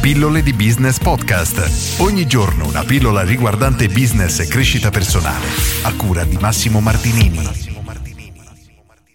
[0.00, 2.00] Pillole di Business Podcast.
[2.00, 5.44] Ogni giorno una pillola riguardante business e crescita personale.
[5.82, 7.38] A cura di Massimo Martinini.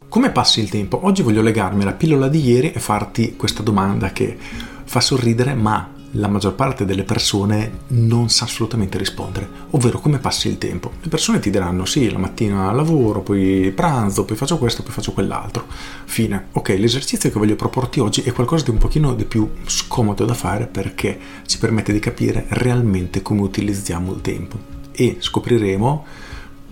[0.07, 1.03] Come passi il tempo?
[1.03, 4.37] Oggi voglio legarmi alla pillola di ieri e farti questa domanda che
[4.83, 10.47] fa sorridere, ma la maggior parte delle persone non sa assolutamente rispondere, ovvero come passi
[10.47, 10.91] il tempo.
[11.01, 15.11] Le persone ti diranno sì, la mattina lavoro, poi pranzo, poi faccio questo, poi faccio
[15.11, 15.65] quell'altro.
[16.05, 16.47] Fine.
[16.53, 20.33] Ok, l'esercizio che voglio proporti oggi è qualcosa di un pochino di più scomodo da
[20.33, 24.57] fare perché ci permette di capire realmente come utilizziamo il tempo
[24.91, 26.05] e scopriremo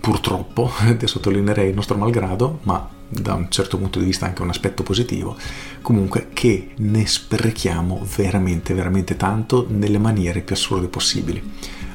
[0.00, 0.70] purtroppo,
[1.04, 2.88] sottolineerei il nostro malgrado, ma
[3.20, 5.36] da un certo punto di vista anche un aspetto positivo,
[5.82, 11.42] comunque che ne sprechiamo veramente, veramente tanto nelle maniere più assurde possibili.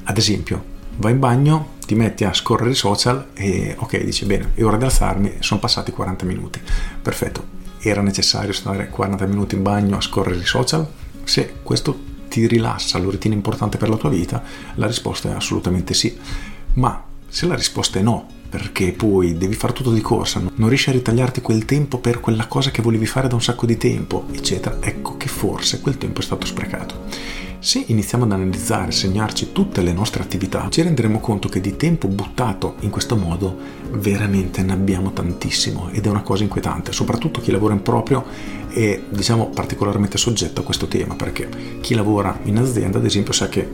[0.04, 0.64] Ad esempio,
[0.98, 4.78] vai in bagno, ti metti a scorrere i social e ok, dici bene, è ora
[4.78, 6.60] di alzarmi, sono passati 40 minuti.
[7.02, 10.88] Perfetto, era necessario stare 40 minuti in bagno a scorrere i social?
[11.24, 14.44] Se questo ti rilassa, lo ritieni importante per la tua vita,
[14.76, 16.18] la risposta è assolutamente sì.
[16.74, 20.90] Ma se la risposta è no, perché poi devi fare tutto di corsa, non riesci
[20.90, 24.26] a ritagliarti quel tempo per quella cosa che volevi fare da un sacco di tempo,
[24.32, 27.38] eccetera, ecco che forse quel tempo è stato sprecato.
[27.62, 32.08] Se iniziamo ad analizzare, segnarci tutte le nostre attività, ci renderemo conto che di tempo
[32.08, 33.54] buttato in questo modo
[33.92, 38.24] veramente ne abbiamo tantissimo ed è una cosa inquietante, soprattutto chi lavora in proprio
[38.70, 41.50] è diciamo particolarmente soggetto a questo tema, perché
[41.82, 43.68] chi lavora in azienda ad esempio sa che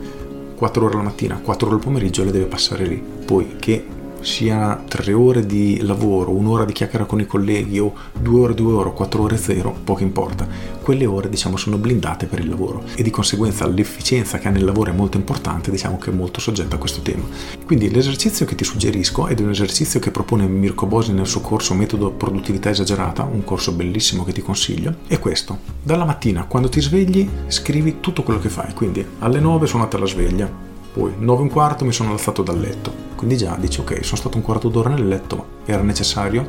[0.55, 3.85] 4 ore la mattina, 4 ore al pomeriggio le deve passare lì, poi che
[4.21, 8.73] sia tre ore di lavoro, un'ora di chiacchiera con i colleghi o due ore, due
[8.73, 10.47] ore, quattro ore zero, poco importa.
[10.81, 14.63] Quelle ore diciamo sono blindate per il lavoro e di conseguenza l'efficienza che ha nel
[14.63, 17.23] lavoro è molto importante, diciamo che è molto soggetta a questo tema.
[17.66, 21.41] Quindi l'esercizio che ti suggerisco ed è un esercizio che propone Mirko Bosi nel suo
[21.41, 25.59] corso Metodo Produttività Esagerata, un corso bellissimo che ti consiglio, è questo.
[25.81, 30.05] Dalla mattina quando ti svegli scrivi tutto quello che fai, quindi alle 9 suonate la
[30.05, 34.05] sveglia, poi 9 e un quarto mi sono alzato dal letto, quindi già dici ok,
[34.05, 36.47] sono stato un quarto d'ora nel letto, era necessario?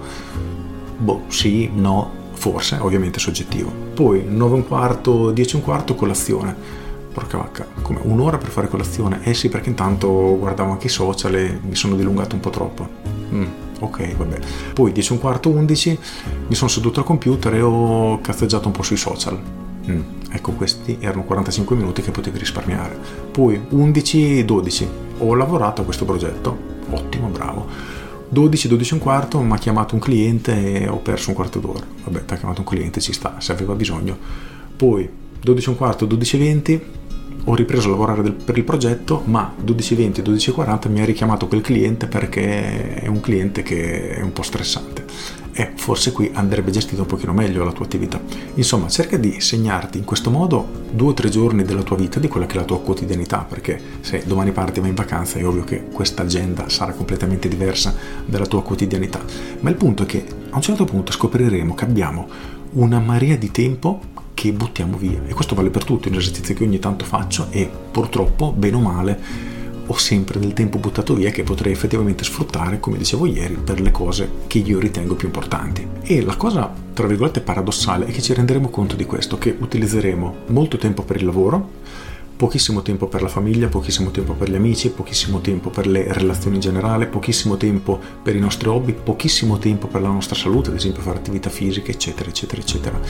[0.99, 3.73] Boh, sì, no, forse, ovviamente soggettivo.
[3.93, 6.55] Poi 9 e un quarto, 10 e un quarto, colazione.
[7.13, 9.19] Porca vacca, come un'ora per fare colazione?
[9.25, 12.89] Eh sì, perché intanto guardavo anche i social e mi sono dilungato un po' troppo.
[13.33, 13.47] Mm,
[13.81, 14.39] ok, vabbè.
[14.75, 15.99] Poi 10 e un quarto, 11,
[16.47, 19.66] mi sono seduto al computer e ho cazzeggiato un po' sui social.
[19.91, 22.99] Mm, ecco, questi erano 45 minuti che potevi risparmiare.
[23.31, 24.89] Poi 11, 12,
[25.19, 26.57] ho lavorato a questo progetto,
[26.91, 27.67] ottimo, bravo.
[28.29, 31.61] 12, 12 e un quarto mi ha chiamato un cliente e ho perso un quarto
[31.61, 31.85] d'ora.
[32.05, 34.17] Vabbè, ti ha chiamato un cliente, ci sta, se aveva bisogno.
[34.77, 35.09] Poi
[35.41, 36.83] 12 e un quarto, 12 e 20
[37.49, 41.61] ho ripreso a lavorare del, per il progetto, ma 12.20, 12.40 mi ha richiamato quel
[41.61, 45.05] cliente perché è un cliente che è un po' stressante
[45.59, 48.21] e forse qui andrebbe gestita un pochino meglio la tua attività.
[48.55, 52.29] Insomma, cerca di segnarti in questo modo due o tre giorni della tua vita, di
[52.29, 55.65] quella che è la tua quotidianità, perché se domani parti vai in vacanza è ovvio
[55.65, 57.95] che questa agenda sarà completamente diversa
[58.27, 59.25] dalla tua quotidianità.
[59.61, 62.29] Ma il punto è che a un certo punto scopriremo che abbiamo
[62.73, 64.01] una marea di tempo
[64.35, 65.23] che buttiamo via.
[65.27, 68.77] E questo vale per tutti, è un esercizio che ogni tanto faccio e purtroppo, bene
[68.77, 69.55] o male,
[69.87, 73.91] ho sempre del tempo buttato via che potrei effettivamente sfruttare, come dicevo ieri, per le
[73.91, 75.87] cose che io ritengo più importanti.
[76.03, 80.35] E la cosa, tra virgolette, paradossale è che ci renderemo conto di questo, che utilizzeremo
[80.47, 81.71] molto tempo per il lavoro,
[82.37, 86.57] pochissimo tempo per la famiglia, pochissimo tempo per gli amici, pochissimo tempo per le relazioni
[86.57, 90.77] in generale, pochissimo tempo per i nostri hobby, pochissimo tempo per la nostra salute, ad
[90.77, 93.01] esempio fare attività fisica, eccetera, eccetera, eccetera,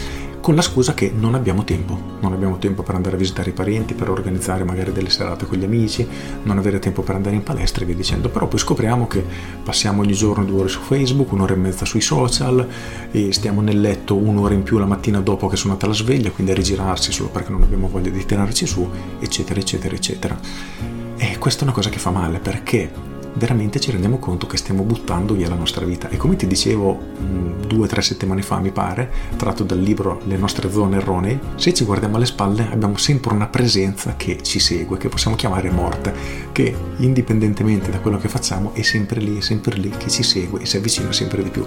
[0.47, 3.53] con la scusa che non abbiamo tempo, non abbiamo tempo per andare a visitare i
[3.53, 6.07] parenti, per organizzare magari delle serate con gli amici,
[6.45, 9.25] non avere tempo per andare in palestra e via dicendo, però poi scopriamo che
[9.65, 12.65] passiamo ogni giorno due ore su Facebook, un'ora e mezza sui social
[13.11, 16.31] e stiamo nel letto un'ora in più la mattina dopo che è suonata la sveglia,
[16.31, 20.39] quindi a rigirarsi solo perché non abbiamo voglia di tirarci su eccetera, eccetera, eccetera.
[21.17, 24.83] E questa è una cosa che fa male perché veramente ci rendiamo conto che stiamo
[24.83, 26.09] buttando via la nostra vita.
[26.09, 30.21] E come ti dicevo mm, due o tre settimane fa, mi pare, tratto dal libro
[30.25, 34.59] Le nostre zone erronee, se ci guardiamo alle spalle abbiamo sempre una presenza che ci
[34.59, 36.13] segue, che possiamo chiamare morte,
[36.53, 40.61] che indipendentemente da quello che facciamo è sempre lì, è sempre lì, che ci segue
[40.61, 41.67] e si avvicina sempre di più.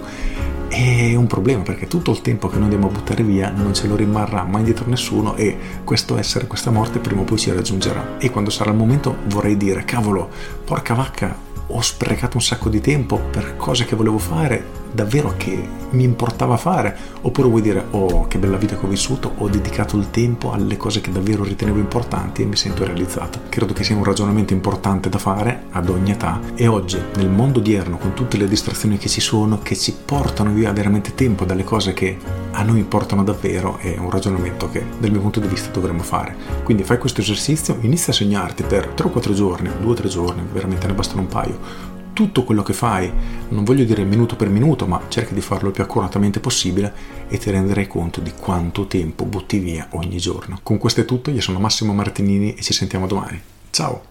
[0.68, 3.88] È un problema perché tutto il tempo che noi andiamo a buttare via non ce
[3.88, 8.18] lo rimarrà mai dietro nessuno e questo essere, questa morte prima o poi ci raggiungerà.
[8.18, 10.28] E quando sarà il momento vorrei dire, cavolo,
[10.64, 15.78] porca vacca, ho sprecato un sacco di tempo per cose che volevo fare davvero che
[15.90, 19.96] mi importava fare, oppure vuoi dire oh che bella vita che ho vissuto, ho dedicato
[19.96, 23.40] il tempo alle cose che davvero ritenevo importanti e mi sento realizzato.
[23.48, 27.58] Credo che sia un ragionamento importante da fare ad ogni età e oggi nel mondo
[27.58, 31.64] odierno con tutte le distrazioni che ci sono, che ci portano via veramente tempo dalle
[31.64, 32.18] cose che
[32.52, 36.36] a noi importano davvero, è un ragionamento che dal mio punto di vista dovremmo fare.
[36.64, 40.08] Quindi fai questo esercizio, inizia a segnarti per 3 o 4 giorni, 2 o 3
[40.08, 43.10] giorni, veramente ne bastano un paio tutto quello che fai,
[43.48, 46.92] non voglio dire minuto per minuto, ma cerca di farlo il più accuratamente possibile
[47.28, 50.60] e ti renderai conto di quanto tempo butti via ogni giorno.
[50.62, 53.40] Con questo è tutto, io sono Massimo Martinini e ci sentiamo domani.
[53.70, 54.02] Ciao!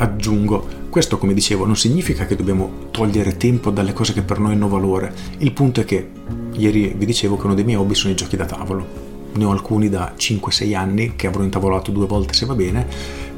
[0.00, 4.52] Aggiungo, questo come dicevo non significa che dobbiamo togliere tempo dalle cose che per noi
[4.52, 6.10] hanno valore, il punto è che
[6.52, 8.86] ieri vi dicevo che uno dei miei hobby sono i giochi da tavolo,
[9.32, 12.86] ne ho alcuni da 5-6 anni che avrò intavolato due volte se va bene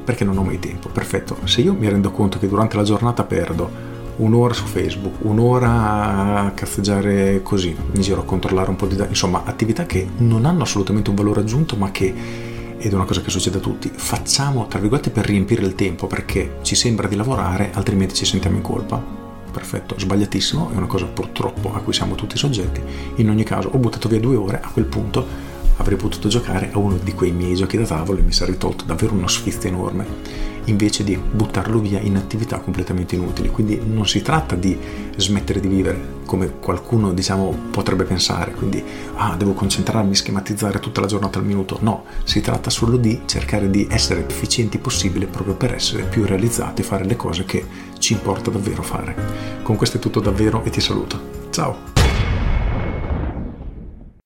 [0.05, 0.88] perché non ho mai tempo.
[0.88, 6.44] Perfetto, se io mi rendo conto che durante la giornata perdo un'ora su Facebook, un'ora
[6.44, 10.44] a cazzeggiare così, in giro a controllare un po' di dati, insomma attività che non
[10.44, 12.14] hanno assolutamente un valore aggiunto ma che,
[12.76, 16.06] ed è una cosa che succede a tutti, facciamo tra virgolette per riempire il tempo
[16.06, 19.19] perché ci sembra di lavorare altrimenti ci sentiamo in colpa.
[19.50, 22.81] Perfetto, sbagliatissimo, è una cosa purtroppo a cui siamo tutti soggetti.
[23.17, 25.50] In ogni caso ho buttato via due ore, a quel punto
[25.81, 28.85] avrei potuto giocare a uno di quei miei giochi da tavolo e mi sarei tolto
[28.85, 33.49] davvero uno sfizio enorme invece di buttarlo via in attività completamente inutili.
[33.49, 34.79] Quindi non si tratta di
[35.17, 38.82] smettere di vivere come qualcuno diciamo potrebbe pensare, quindi
[39.17, 41.79] ah, devo concentrarmi, schematizzare tutta la giornata al minuto.
[41.81, 46.25] No, si tratta solo di cercare di essere più efficienti possibile proprio per essere più
[46.25, 47.65] realizzati e fare le cose che
[47.99, 49.15] ci importa davvero fare.
[49.62, 51.38] Con questo è tutto davvero e ti saluto.
[51.50, 51.90] Ciao!